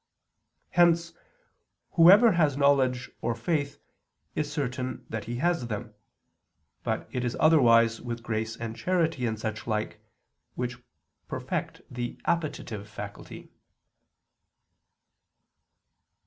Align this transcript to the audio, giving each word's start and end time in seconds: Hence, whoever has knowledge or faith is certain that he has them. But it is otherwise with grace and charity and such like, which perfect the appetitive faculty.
Hence, 0.71 1.13
whoever 1.91 2.31
has 2.31 2.57
knowledge 2.57 3.11
or 3.21 3.35
faith 3.35 3.77
is 4.33 4.51
certain 4.51 5.05
that 5.11 5.25
he 5.25 5.35
has 5.35 5.67
them. 5.67 5.93
But 6.81 7.07
it 7.11 7.23
is 7.23 7.37
otherwise 7.39 8.01
with 8.01 8.23
grace 8.23 8.57
and 8.57 8.75
charity 8.75 9.27
and 9.27 9.39
such 9.39 9.67
like, 9.67 10.01
which 10.55 10.77
perfect 11.27 11.81
the 11.91 12.19
appetitive 12.25 12.89
faculty. 12.89 13.51